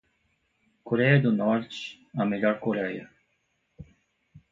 Coreia 0.83 1.19
do 1.21 1.31
Norte, 1.31 2.03
a 2.17 2.25
melhor 2.25 2.59
Coreia 2.59 3.07